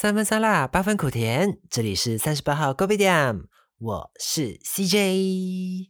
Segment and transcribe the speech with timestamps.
[0.00, 1.58] 三分酸辣，八分苦甜。
[1.68, 3.40] 这里是三十八号 Gobi 店，
[3.78, 5.88] 我是 CJ。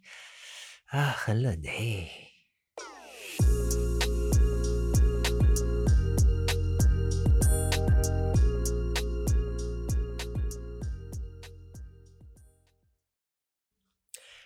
[0.87, 2.09] 啊，很冷哎。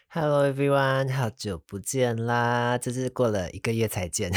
[0.08, 2.76] Hello everyone，好久不见啦！
[2.78, 4.32] 这是过了一个月才见，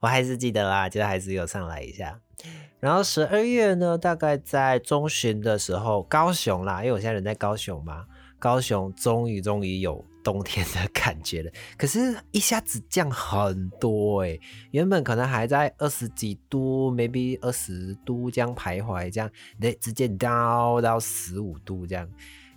[0.00, 2.20] 我还是记得啦，就还是有上来一下。
[2.78, 8.04] 然后十二月呢，大概在中旬的时候，高雄啦，因为我现在人在高雄嘛，
[8.38, 11.50] 高雄终于终于有冬天的 感觉了。
[11.78, 14.38] 可是，一下子降很多哎，
[14.72, 19.30] 原本可能还在二十几度，maybe 二十度这样徘徊，这样，
[19.80, 22.06] 直接 down 到十五度这样。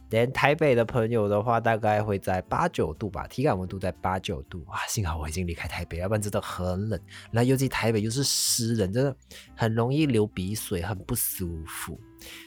[0.10, 4.80] 连台北的朋友的话，大概会在八九度吧，体感温度在八九度哇！
[4.88, 7.00] 幸好我已经离开台北，要不然真的很冷。
[7.32, 9.16] 那尤其台北又是湿冷，真的
[9.56, 12.00] 很容易流鼻水，很不舒服。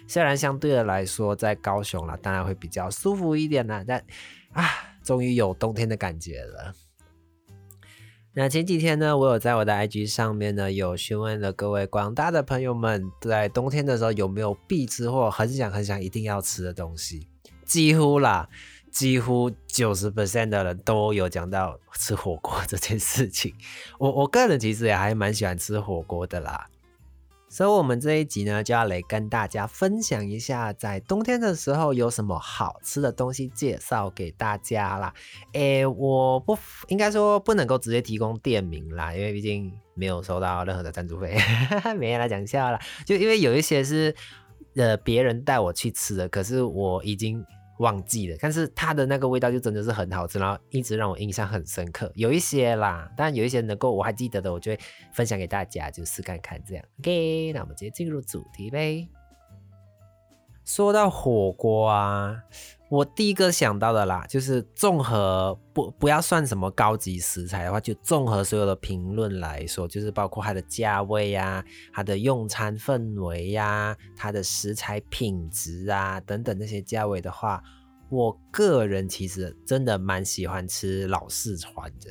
[0.09, 4.05] 虽然相对的来说，在高雄啦，当然会比较舒服一点啦，但
[4.53, 4.65] 啊，
[5.03, 6.75] 终于有冬天的感觉了。
[8.35, 17.29] 那前几天呢，我有在我的 IG 上面呢，有询问了各位广大的朋友们，在冬天的时候有没有必吃或很想很想一定要吃的东西。
[17.73, 18.47] 几乎啦，
[18.91, 23.55] 几乎九十 percent 的人都有讲到吃火锅这件事情。
[23.99, 26.67] 我我个人其实也还蛮喜欢吃火锅的啦。
[27.49, 35.15] 所以，我们这一集呢，就要来跟大家分享一下，在冬天的时候有什么好吃的东西介绍给大家啦。
[35.55, 41.39] 诶，我不应该说不能够直接提供店名啦，因为毕竟没有收到任何的赞助费，
[41.99, 42.79] 没来讲笑了。
[43.07, 44.15] 就因为有一些是
[44.77, 47.43] 呃别人带我去吃的，可是我已经。
[47.79, 52.13] 忘记了，但是它的那个味道就真的是很好吃，然后一直让我印象很深刻。
[52.15, 54.79] 有一些啦，但有一些能够我还记得的，我就会
[55.13, 56.85] 分享给大家，就试看看这样。
[57.01, 59.09] OK，那我们直接进入主题呗。
[60.65, 62.37] 说到火锅啊，
[62.89, 77.61] 我第一个想到的啦，就是综合不不要算什么高级食材的话，就综合所有的评论来说，就是包括它的价位呀、它的用餐氛围呀、它的食材品质啊等等那些价位的话，
[78.09, 82.11] 我个人其实真的蛮喜欢吃老四川的，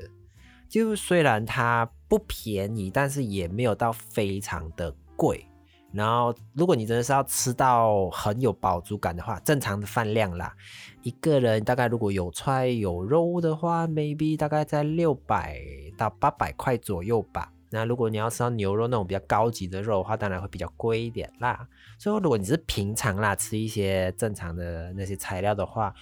[0.67, 5.47] 就虽然它不便宜，但是也没有到非常的贵。
[5.93, 10.55] 然后，如果你真的是要吃到很有饱足感的话，正常的饭量啦，
[11.03, 15.59] 一个人大概如果有菜有肉的话，maybe 大概在六百
[15.97, 17.51] 到八百块左右吧。
[17.69, 21.67] 那如果你要吃到牛肉那种比较高级的肉的话，当然会比较贵一点啦。
[21.99, 25.93] 所以如果你是平常啦吃一些正常的那些材料的话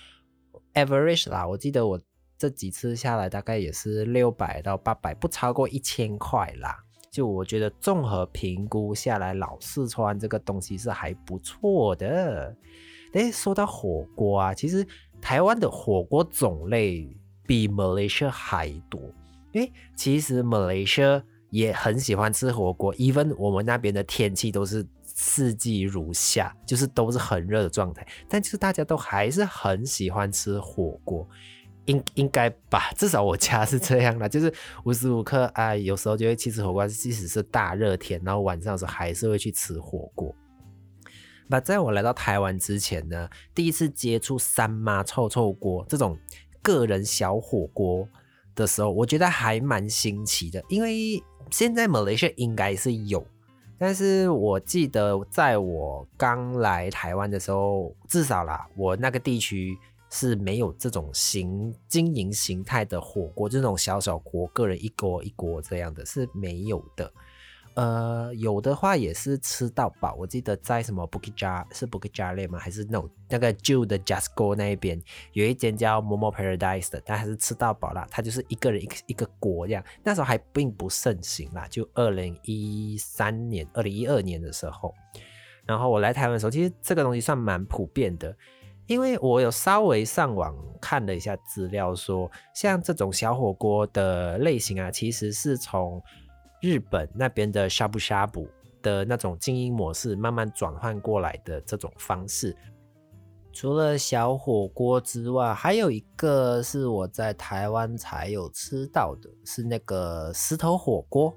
[0.73, 2.00] ，average 啦，我记得我
[2.38, 6.83] 这几次下来大概也是六百到八百，不超过一千块啦。
[7.11, 12.55] 就我觉得综合评估下来，老四川这个东西是还不错的。
[13.13, 14.85] 哎，说到火锅啊，其实
[15.19, 17.09] 台湾的火锅种类
[17.47, 19.01] 比 Malaysia 还多。
[19.51, 31.27] 因为其实 Malaysia 也很喜欢吃火锅，even 我们那边的天气都是四季如夏，就是都是很热的状态，但就是大家都还是很喜欢吃火锅。
[31.89, 40.33] 应应该吧，至少我家是这样的， 就是无时无刻啊，有时候就会去吃火锅，即使是大热天，然后晚上的时候还是会去吃火锅。
[41.47, 46.16] 那在我来到台湾之前呢，第一次接触三妈臭臭锅这种
[46.61, 48.07] 个人小火锅
[48.53, 51.19] 的时候，我觉得还蛮新奇的，因为
[51.50, 53.25] 现在马来西亚应该是有，
[53.79, 59.75] 但是我记得在我刚来台湾的时候，至少啦，我那个地区。
[60.09, 67.11] 是没有这种形经营形态的火锅，这种小小锅，个人一锅一锅这样的是没有的。
[67.75, 70.13] 呃，有的话也是吃到饱。
[70.15, 72.59] 我记得在什么 Bukit Jar 是 Bukit Jar 吗？
[72.59, 78.05] 还是那种那个旧的 Justgo 那一边有一间叫 Momo Paradise 的，但还是吃到饱啦。
[78.11, 79.83] 它就是一个人一个一个锅这样。
[80.03, 84.93] 那时候还并不盛行啦，就二零一三年、二零一二年的时候。
[85.65, 88.35] 然后我来台湾的时候，其实这个东西算蛮普遍的。
[88.89, 90.51] 因为我有稍微上网
[90.81, 96.01] 看了一下资料，说像这种小火锅的类型啊，其实是从
[96.59, 98.50] 日本那边的呷哺呷哺
[98.81, 102.57] 的那种经营模式慢慢转换过来的这种方式。
[103.53, 111.31] 除了小火锅之外，还有一个是我在台湾才有吃到的，是那个石头火锅。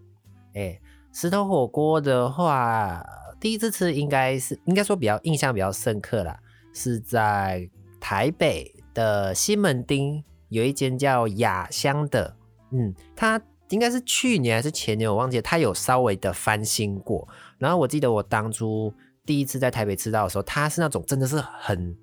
[0.54, 0.80] 哎，
[1.12, 3.04] 石头火锅的话，
[3.38, 6.38] 第一次吃应该是应该说比较印象比较深刻啦。
[6.72, 7.68] 是在
[8.00, 12.36] 台北的西门町有一间叫雅香的，
[12.70, 13.40] 嗯，它
[13.70, 17.26] 应该是去年还是前年，我忘记了，它有稍微的翻新过。
[17.58, 18.92] 然后我记得我当初
[19.24, 21.96] 第一次在台北吃到的时候，它是那种真的是很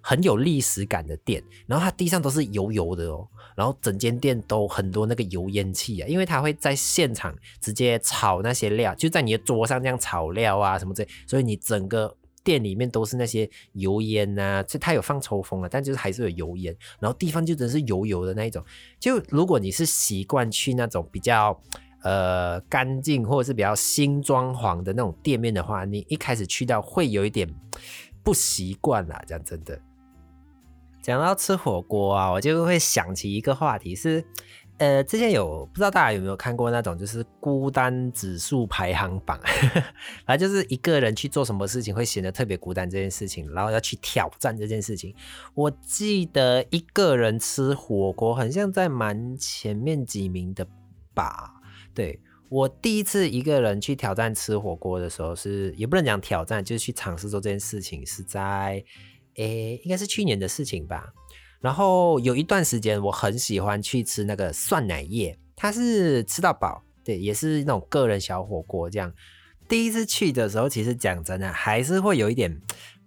[0.00, 3.26] 很有历史感的店，然后它地上都是油油的哦，
[3.56, 18.64] 然后整间店都很多那个油烟气啊，因为它会在现场直接炒那些料，就在你的桌上这样炒料啊什么之类，所以你整个店里面都是那些油烟呐，就它有放抽风啊，但就是还是有油烟，然后地方就真是油油的那一种。
[19.00, 21.60] 就如果你是习惯去那种比较。
[22.02, 27.52] 呃，干净或者是比较新装潢的那种店面的话，你一开始去到会有一点
[28.22, 29.20] 不习惯啦。
[29.26, 29.80] 讲真的，
[31.02, 34.24] 讲到吃火锅啊，我就会想起一个话题是，
[34.78, 39.40] 呃，之前有不知道大家有没有看过那种就是孤单指数排行榜，
[40.26, 45.14] 反正就是一个人去做什么事情会显得特别孤单这件事情，然后要去挑战这件事情。
[45.54, 50.66] 我记得一个人吃火锅，很像在蛮前面几名的
[51.14, 51.54] 吧。
[51.94, 52.20] 对
[52.50, 58.84] 我第一次一个人去挑战吃火锅的时候，是也不能讲挑战，就是去尝试做这件事情，是在
[59.36, 61.12] 诶，应该是去年的事情吧。
[61.66, 69.12] 然后有一段时间，我很喜欢去吃那个蒜奶叶，它是吃到饱，对，也是那种个人小火锅这样。
[69.68, 72.56] 第一次去的时候，其实讲真的，还是会有一点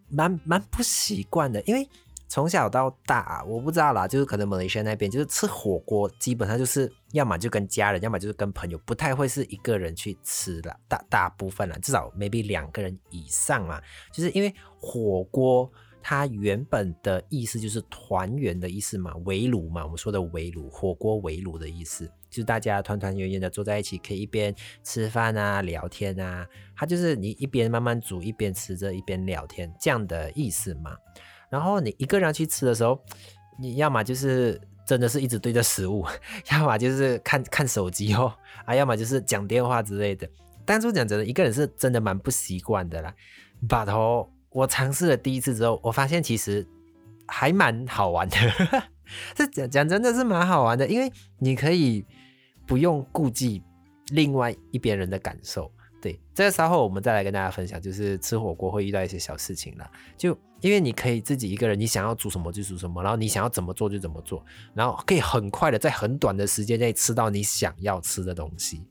[0.09, 1.87] 蛮蛮不习惯的，因为。
[2.31, 10.79] 从小到大啊，我不知道啦，就是可能马来西亚那边就是吃火锅，基本上就是要么就跟家人，要么就是跟朋友，不太会是一个人去吃了。
[10.87, 13.81] 大大部分了，至少 maybe 两个人以上嘛。
[14.13, 15.67] 就是因为火锅
[16.01, 24.53] 它原本的意思就是团圆的意思嘛，围炉嘛，我们说的围炉，火锅围炉的意思，就是大家团团圆圆的坐在一起，可以一边
[24.83, 26.47] 吃饭啊，聊天啊。
[26.75, 30.95] 它就是你一边慢慢煮，一边吃着，一边聊天这样的意思嘛。
[31.49, 32.99] 然后你一个人去吃的时候，
[33.59, 36.05] 你要么就是真的是一直对着食物，
[36.51, 38.33] 要么就是看看手机哦，
[38.65, 40.29] 啊，要么就是讲电话之类的。
[40.65, 43.13] 当初讲真的，一个人是真的蛮不习惯的啦。
[43.67, 46.65] 把头，我尝试了第一次之后，我发现其实
[47.27, 48.35] 还蛮好玩的。
[49.35, 52.05] 这讲讲真的是蛮好玩的，因为你可以
[52.65, 53.61] 不用顾忌
[54.11, 55.71] 另外一边人的感受。
[56.01, 60.37] 对，这个稍后我们再来跟大家分享，就是吃火锅会遇到一些小事情啦，就。
[60.61, 64.43] 因为你可以自己一个人，你想要煮什么就煮什么，然后你想要怎么做就怎么做，
[64.73, 68.83] 然后可以很快的在很短的时间内吃到你想要吃的东西。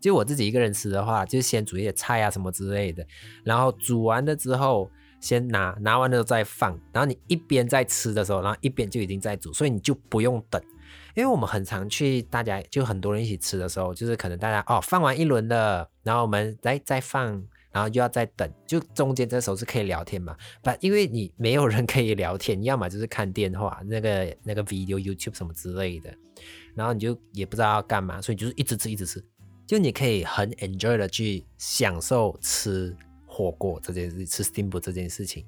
[0.00, 3.04] 就我自己一个人吃的话，就先煮一些菜啊什么之类的，
[3.42, 4.88] 然后煮完了之后
[5.20, 10.62] 先拿，拿完了再放，然后你一边在吃的时候，然后一边就已经在煮，所以你就不用等。
[11.14, 17.42] 因为我们很常去，大家就很多人一起吃的时候，就是可能大家哦放完一轮了，然后我们再再放。
[17.72, 20.34] 然后又要再等，就中间这时候是可以聊天嘛？
[20.62, 26.10] 不，因为你没有人可以聊天，要么就是看电话，那个那个 video YouTube 什么之类的，
[26.74, 29.22] 然后你就也不知道要干嘛，所以就是一直吃一直吃，
[29.66, 32.96] 就你可以很 enjoy 的去享受吃
[33.36, 35.46] 火锅这件事，吃 steam 这件事情。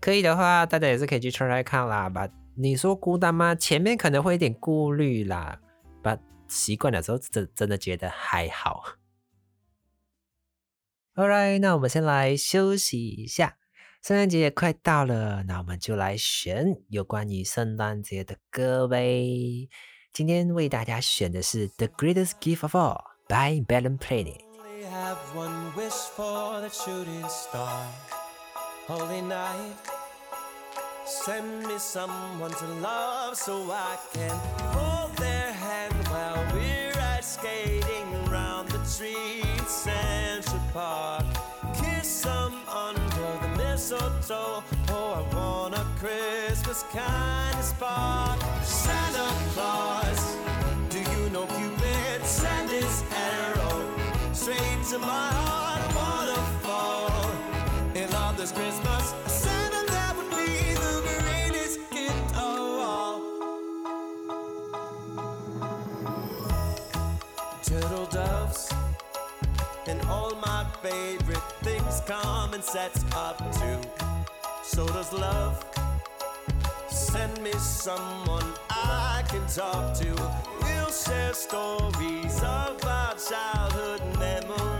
[0.00, 2.08] 可以的话，大家也是可以去 try 看啦。
[2.08, 3.54] 把你说孤单吗？
[3.54, 5.60] 前面可能会有点顾虑啦，
[6.02, 8.82] 把习惯了之后，真真的觉得还好。
[11.14, 13.58] Alright，那我们先来休息一下。
[14.02, 19.68] 圣诞节也快到了，那我们就来选有关于圣诞节的歌呗。
[20.12, 24.47] 今天为大家选的是《The Greatest Gift of All》（Bye，Belan Planet）
[28.88, 29.74] Bellum
[31.28, 34.30] send me someone to love so I can
[34.72, 41.26] hold their hand while we're ice skating around the streets Central Park.
[41.74, 44.62] Kiss them under the mistletoe.
[44.88, 48.40] Oh, I want a Christmas kind of spark.
[48.62, 50.07] Santa Claus,
[54.48, 57.30] straight to my heart, a waterfall.
[57.94, 63.20] And on this Christmas, I said that, would be the greatest gift of all.
[67.62, 68.72] Turtle doves
[69.86, 73.80] and all my favorite things common sets up too.
[74.62, 75.62] So does love.
[76.88, 80.10] Send me someone I can talk to.
[80.62, 84.77] We'll share stories of our childhood memories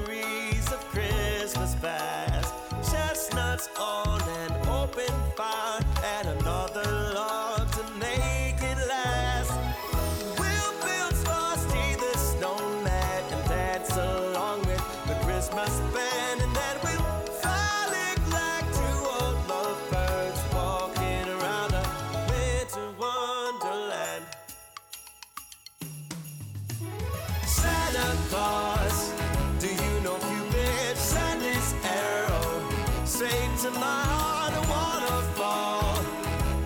[28.29, 29.13] thoughts.
[29.59, 32.69] Do you know Cupid sent his arrow
[33.05, 35.99] straight to my heart, a waterfall?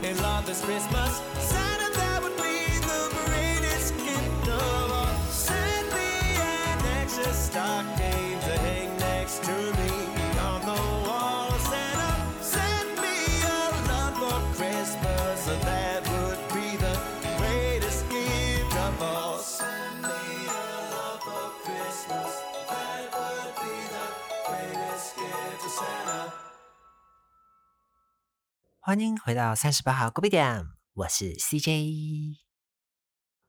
[0.03, 1.32] In love this Christmas.
[28.93, 32.35] 欢迎回到三十八号 Kobe 点，我是 CJ。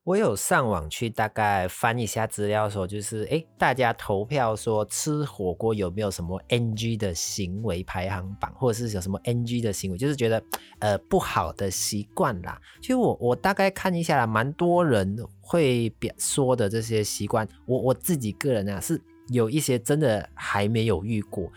[0.06, 10.42] 我有上网去大概翻一下资料，说就是诶，大家投票说吃火锅有没有什么 NG 的行为排行榜，或者是有什么 NG 的行为，就是觉得
[10.80, 12.58] 呃不好的习惯啦。
[12.80, 21.52] 其实我我大概看一下啦，蛮多人会表说的这些习惯，我我自己个人啊是有一些真的还没有遇过。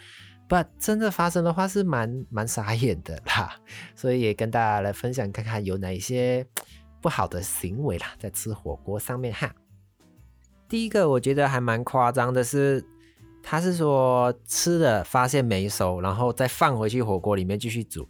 [0.49, 3.57] But，真的发生的话是蛮蛮傻眼的啦，
[3.97, 6.47] 所以也跟大家来分享看看有哪一些
[7.03, 9.53] 不好的行为啦，在吃火锅上面哈。
[10.69, 12.85] 第一个我觉得还蛮夸张的是，
[13.43, 18.09] 他是说吃了发现没熟，然后再放回去火锅里面继续煮。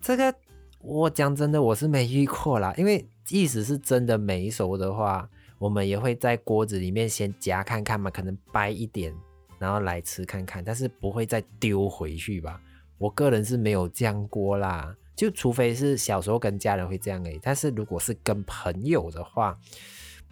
[0.00, 0.34] 这个
[0.80, 5.28] 我讲真的我是没遇过啦，因为意思是真的没熟的话，
[5.58, 9.14] 我们也会在锅子里面先夹看看嘛，可能掰一点。
[9.58, 12.60] 然后来吃看看，但是不会再丢回去吧？
[12.98, 19.58] 我个人是没有这样过啦，就除非是小时候跟家人会这样诶，但是如果是跟朋友的话，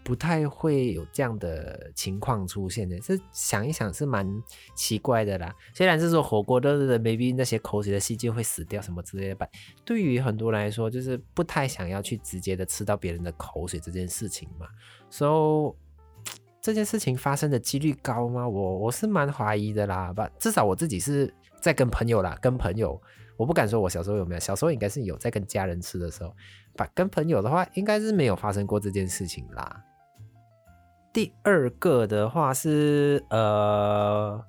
[0.02, 2.98] 不太会有这样的情况出现的。
[3.00, 4.26] 这想一想是蛮
[4.74, 5.54] 奇怪的啦。
[5.72, 9.48] 虽然是说火锅的，maybe 那些口水的细菌会死掉什么之类的吧。
[9.82, 14.66] 对于很多人来说，就是不太想要去直接的吃到别人的口水这件事情嘛。
[15.08, 15.74] So
[16.64, 18.48] 这件事情发生的几率高吗？
[18.48, 21.30] 我我是蛮怀疑的啦，不，至少我自己是
[21.60, 22.98] 在跟朋友啦，跟朋友，
[23.36, 26.34] 我不敢说我小时候有没有，小时候应该是有在跟家人吃的时候，
[26.74, 29.84] 把跟朋友的话，应该是没有发生过这件事情啦。
[31.12, 34.42] 第二个的话是呃，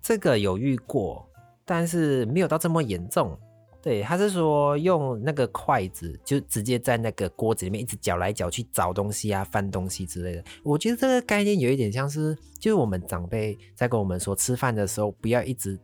[0.00, 1.28] 这个有遇过，
[1.64, 3.36] 但是没有到这么严重。
[3.84, 10.42] 对，他是说用那个筷子，就直接在那个锅子里面一直搅来搅去找东西啊、翻东西之类的。
[10.62, 15.78] 我觉得这个概念有一点像是，就是我们长辈在跟我们说，吃饭的时候不要一直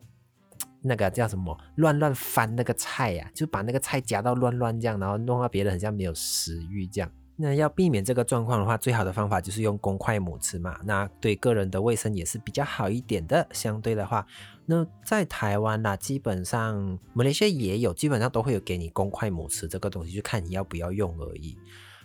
[0.81, 7.11] 那个叫什么乱乱翻那个菜呀，就把那个菜夹到乱乱这样，然后弄到别人很像没有食欲这样。
[7.43, 10.79] 那要避免这个状况的话，最好的方法就是用公筷母吃嘛。
[10.85, 13.47] 那对个人的卫生也是比较好一点的。
[13.51, 14.27] 相对的话，
[14.67, 21.57] 那在台湾啦，基本上马来西亚也有，基本上都会有给你公筷母吃这个东西，就看你要不要用而已。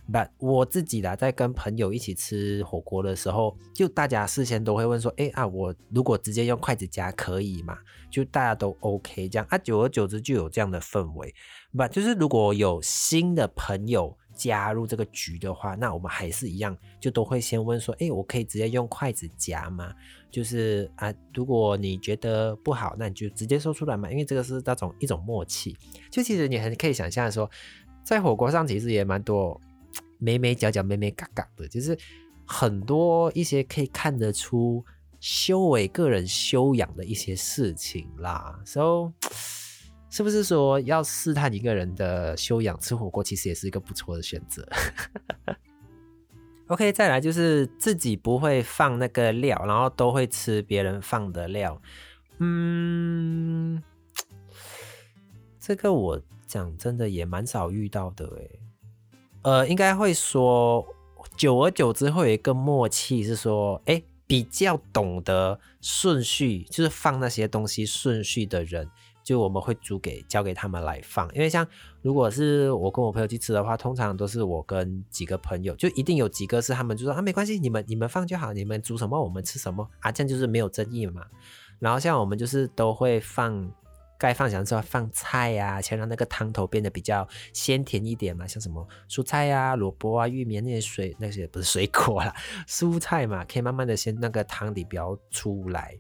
[0.10, 7.78] But 我自己啦，在跟朋友一起吃火锅的时候，就大家事先都会问说，哎啊，我如果直接用筷子夹可以吗？
[8.10, 11.36] 就大家都 OK 这样啊，久而久之就有这样的氛围。
[11.74, 14.18] But 就是如果有新的朋友。
[14.36, 19.94] 加入这个局的话，那我们还是一样，就都会先问说，哎，我可以直接用筷子夹吗？
[20.30, 25.76] 就是啊，如果你觉得不好，那你就直接说出来嘛，因为这个是那种一种默契。
[26.12, 27.50] 就其实你很可以想象说，
[28.04, 29.60] 在火锅上其实也蛮多
[30.20, 31.98] 眉眉角角、眉眉嘎嘎的，就是
[32.46, 34.84] 很多一些可以看得出
[35.20, 38.60] 修为、个人修养的一些事情啦。
[38.66, 39.14] So。
[40.16, 44.66] 是不是说要试探一个人的修养，吃火锅其实也是一个不错的选择。
[46.68, 51.82] OK，再来就是自己不会放那个料，然后都会吃别人放的料。
[52.38, 53.84] 嗯，
[55.60, 58.60] 这个我讲真的也蛮少遇到的诶。
[59.42, 60.88] 呃，应该会说，
[61.36, 68.90] 久而久之会有一个默契，是说，哎，比较懂得顺序，就是放那些东西顺序的人。
[69.26, 71.68] 就我们会煮给交给他们来放，因为像
[72.04, 81.24] 如果是我跟我朋友去吃的话，通常都是我跟几个朋友，就一定有几个是他们就说啊没关系，你们你们放就好，你们煮什么我们吃什么啊，这样就是没有争议嘛。
[81.80, 83.68] 然后像我们就是都会放
[84.20, 92.32] 该放想之后放菜呀，先让那个汤头变得比较鲜甜一点嘛，像什么蔬菜呀、萝卜啊、玉米那些水那些不是水果啦，
[92.68, 95.98] 蔬菜嘛，可以慢慢的先那个汤底不要出来。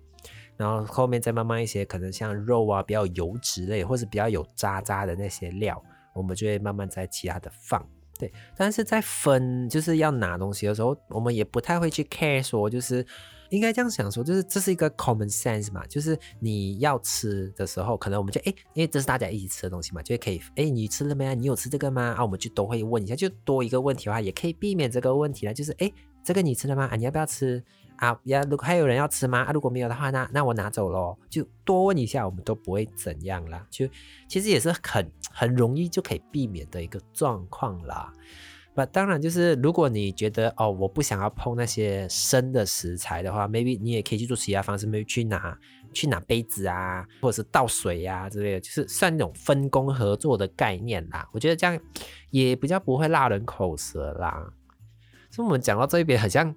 [0.57, 5.81] 然后后面再慢慢一些，可能像肉啊，比较油脂类，或是比较有渣渣的那些料，
[6.13, 7.85] 我们就会慢慢在其他的放。
[8.17, 13.05] 对，但是在分就是要拿东西的时候，我们也不太会去 care 说，就是
[13.49, 21.33] 应该这样想说，就是这是一个 common sense 嘛，就是你要吃的时候，可能我们就哎，因为这是大家一起吃的东西嘛，就可以哎，你吃了没啊？
[21.33, 22.15] 你有吃这个吗？
[22.17, 25.91] 啊，我们就都会问一下，就多一个问题的话，也可以避免这个问题了，就是哎，
[26.23, 26.87] 这个你吃了吗？
[26.89, 27.61] 啊，你要不要吃？
[27.97, 29.43] 啊，呀，如果还有人要吃吗？
[29.43, 31.17] 啊，如果没有的话，那那我拿走咯。
[31.29, 33.65] 就多问一下，我们都不会怎样啦。
[33.69, 33.87] 就
[34.27, 38.11] 其实也是很很容易就可以避免的一个状况啦。
[38.77, 45.57] 那当然就是如果你觉得哦，我不想要碰那些生的食材的话，maybe 你也可以去做其他方式，maybe 去拿
[45.93, 51.25] 去拿杯子啊，或者是倒水呀、之类的，就是算那种分工合作的概念啦。
[51.31, 51.79] 我觉得这样
[52.31, 54.51] 也比较不会落人口舌啦。
[55.31, 56.53] 所以我们讲到这一边，好像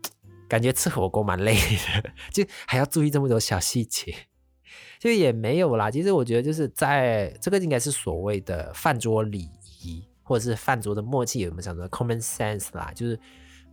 [0.48, 4.14] 感觉吃火锅蛮累的，就还要注意这么多小细节。
[4.98, 9.48] 就也没有啦，其实我觉得就是在这个应该是所谓的饭桌礼
[9.84, 12.90] 仪，或者是饭桌的默契，有没有讲的 common sense 啦？
[12.94, 13.18] 就是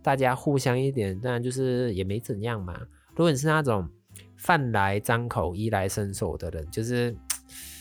[0.02, 2.78] 大家互相一点，当然就是也没怎样嘛。
[3.10, 3.88] 如果你是那种
[4.36, 7.16] 饭来张口、衣来伸手的人，就是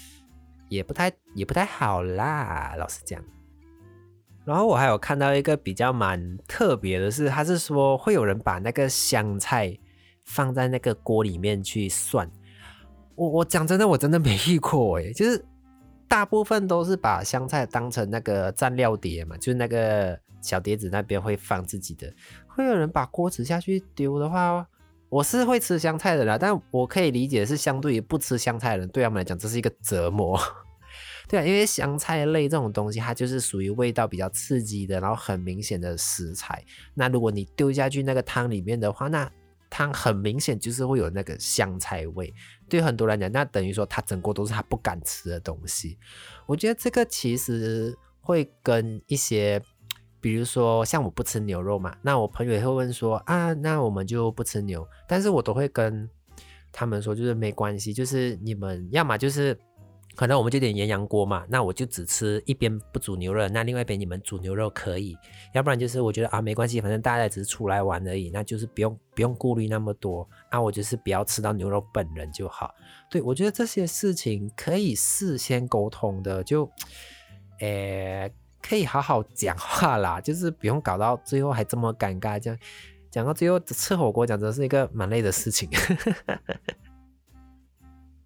[0.68, 3.24] 也不太也不太好啦，老实讲。
[4.46, 9.75] 然后我还有看到一个比较蛮特别的是，他是说会有人把那个香菜
[10.24, 12.30] 放在那个锅里面去涮。
[13.16, 15.44] 我我讲真的，我真的没遇过诶，就是
[16.08, 22.14] 大部分都是把香菜当成那个蘸料碟嘛，就是那个小碟子那边会放自己的。
[22.46, 24.68] 会有人把锅子下去丢的话，
[25.10, 30.40] 我是会吃香菜的啦，但我可以理解是相对于不吃香菜的人，对他们来讲这是一个折磨。
[31.27, 36.63] 对啊，因为香菜类这种东西，它就是属于味道比较刺激的，然后很明显的食材。
[36.94, 39.29] 那如果你丢下去那个汤里面的话，那
[39.70, 42.32] 汤很明显就是会有那个香菜味。
[42.70, 45.98] 对很多人讲，那等于说它整锅都是他不敢吃的东西。
[46.46, 49.60] 我觉得这个其实会跟一些，
[50.22, 56.08] 比如说像我不吃牛肉嘛，那我朋友也会问说啊，那我们就不吃牛，但是我都会跟
[56.72, 59.58] 他们说，就是没关系，就是你们要么就是。
[60.15, 65.17] 可能我们就点鸳鸯锅嘛，那我就只吃一边不煮牛肉，那另外一边你们煮牛肉可以，
[65.53, 72.74] 要不然就是我觉得啊没关系，反正大家只是出来玩而已，那就是不用不用顾虑那么多啊，我就是不要吃到牛肉本人就好。
[73.10, 76.69] 对我觉得这些事情可以事先沟通的，就，
[77.60, 78.31] 诶
[78.62, 82.59] 可以好好讲话啦，就是不用搞到最后还这么尴尬，这样
[83.11, 85.70] 讲到最后吃火锅讲真的是一个蛮累的事情。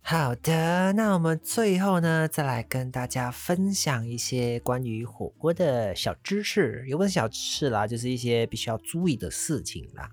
[0.10, 10.10] 好的，那我们最后呢，再来跟大家分享一些关于火锅的小知识，有不是小知识啦，就是一些必须要注意的事情啦。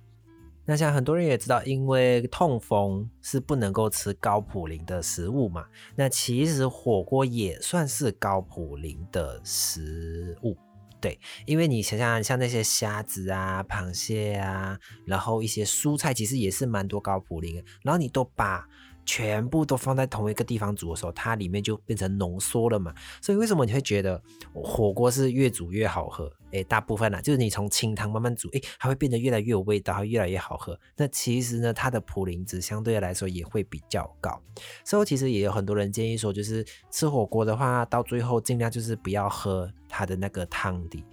[0.66, 10.58] 那像很多人也知道，因为痛风是不能够吃高普林的食物嘛，那其实火锅也算是高普林的食物。
[11.00, 18.68] 对，因为你想想，像那些虾子啊、螃蟹啊，然后一些蔬菜，其实也是蛮多高普林，然后你都把。
[19.06, 22.92] 全部都放在同一个地方煮的时候，它里面就变成浓缩了嘛。
[23.22, 24.20] 所以为什么你会觉得
[24.52, 26.30] 火锅是越煮越好喝？
[26.50, 30.78] 诶，大部分呢，就是你从清汤慢慢煮，诶，它会变得越来越有味道，它越来越好喝。
[30.96, 34.42] 那其实呢，它的普林值相对来说也会比较高。
[34.84, 41.04] 所以其实也有很多人建议说，就是吃火锅的话，到最后尽量就是不要喝它的那个汤底。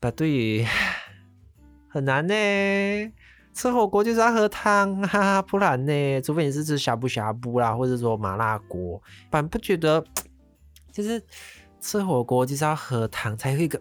[0.00, 0.64] 那对于
[1.88, 2.34] 很难呢。
[3.56, 5.92] 吃火锅就是要喝汤，哈哈，不然呢？
[6.20, 10.04] 除非你是吃呷哺呷哺啦，或者说麻辣锅，反不觉得
[10.92, 11.20] 就是
[11.80, 13.80] 吃火锅就是要喝汤才有一个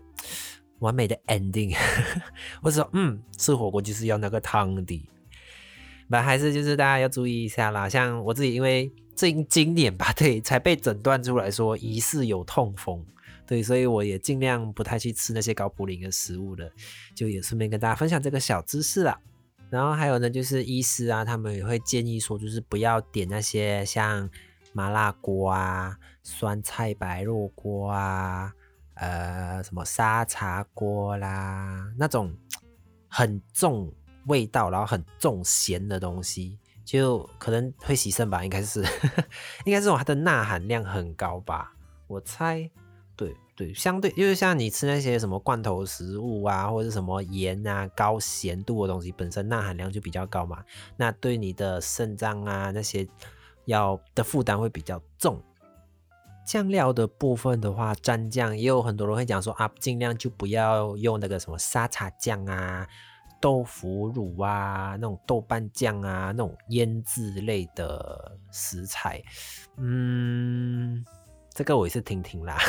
[0.80, 1.76] 完美的 ending。
[2.64, 5.10] 或者说，嗯，吃火锅就是要那个汤底。
[6.08, 7.90] 那还是就是大家要注意一下啦。
[7.90, 13.04] 像我自己，因为近今年吧，对，才被诊断出来说疑似有痛风，
[13.46, 16.72] 对，所以我也尽量不太去吃那些高嘌呤的食物了。
[17.14, 19.20] 就也顺便跟大家分享这个小知识啦。
[19.70, 24.30] 然后还有呢，就是医师啊，他们也会建议说，就是不要点那些像
[24.74, 28.54] 麻辣锅啊、酸菜白肉锅啊、
[28.94, 32.34] 呃什么沙茶锅啦，那种
[33.10, 33.92] 很重
[34.28, 38.82] 味道，然后很重咸的东西，就可能会洗肾吧，应该是，
[39.66, 41.74] 应该是它的钠含量很高吧，
[42.08, 42.70] 我猜，
[43.56, 43.74] 对。
[43.74, 50.64] 相对就是像你吃那些什么罐头食物啊，或者什么盐啊、高咸度的东西，本身钠含量就比较高嘛，
[50.98, 53.08] 那对你的肾脏啊那些
[53.66, 55.42] 要的负担会比较重。
[56.46, 62.88] 酱料的部分的话，蘸酱也有很多人会讲说啊，尽量就不要用那个什么沙茶酱啊、
[63.42, 69.20] 豆腐乳啊、那种豆瓣酱啊、那种腌制类的食材。
[69.78, 71.04] 嗯，
[71.52, 72.60] 这个我也是听听啦。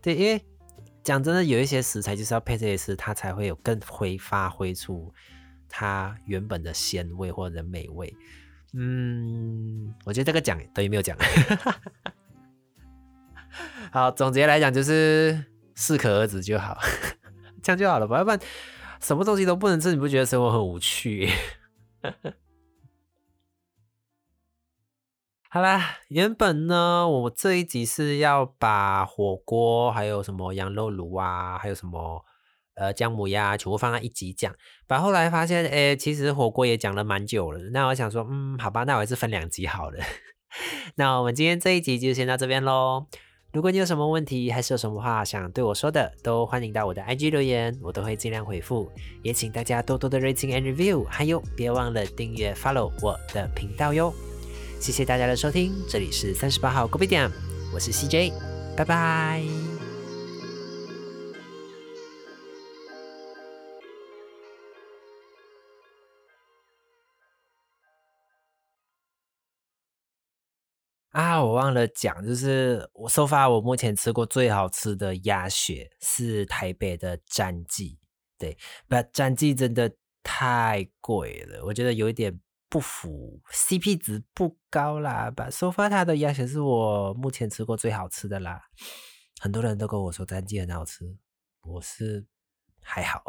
[0.00, 0.44] 对，因为
[1.02, 5.12] 讲真的，有一些食材就是要配这些食，它才会有更会发挥出
[5.68, 8.14] 它原本的鲜味或者美味。
[8.74, 11.16] 嗯，我觉得这个讲等于没有讲。
[13.92, 16.78] 好，总结来讲就是适可而止就好，
[17.62, 18.18] 这样就好了吧？
[18.18, 18.38] 要不然
[19.00, 21.30] 什么东西都不能吃，你不觉得生活很无趣？
[25.48, 32.24] 好啦，原本呢，我这一集是要把火锅，还有什么羊肉炉啊，还有什么
[32.74, 34.52] 呃姜母鸭，全部放在一集讲。
[34.86, 37.60] 把后来发现，哎，其实火锅也讲了蛮久了。
[37.72, 39.98] 那我想说，嗯，好吧，那我还是分两集好了。
[40.96, 43.06] 那我们今天这一集就先到这边喽。
[43.52, 48.90] 如果你有什么问题，还是有什么话想对我说的，都欢迎到我的 IG 留言，我都会尽量回复。
[49.22, 54.12] 也请大家多多的 rating and review，还有别忘了订阅 follow 我的频道哟。
[54.86, 57.28] 谢谢大家的收听，这里是三十八号 Coffee 店，
[57.74, 58.32] 我是 CJ，
[58.76, 59.42] 拜拜。
[71.10, 77.98] 啊，我忘了讲，就是我收发我目前吃过最好吃的鸭血是台北的詹记，
[78.38, 82.38] 对，不，詹记真的太贵了，我觉得有一点。
[82.76, 88.60] 不符 CP 值不高啦吧，收发它的鸭血是我目前吃过最好吃的啦。
[89.40, 91.16] 很多人都跟我说詹记很好吃，
[91.62, 92.26] 我是
[92.82, 93.24] 还好。